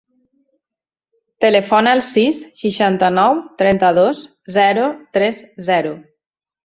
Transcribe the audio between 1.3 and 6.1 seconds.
Telefona al sis, seixanta-nou, trenta-dos, zero, tres, zero.